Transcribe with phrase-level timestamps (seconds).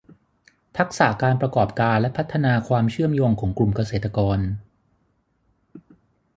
[0.77, 4.37] ทักษะการประกอบการและพัฒนาความเชื่อมโยงของกลุ่มเกษตรกร